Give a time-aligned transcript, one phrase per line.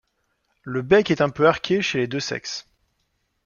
[0.63, 2.67] Le bec est un peu arqué chez les deux sexes.